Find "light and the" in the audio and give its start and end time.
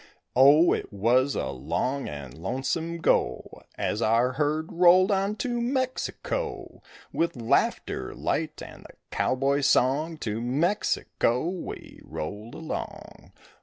8.15-8.95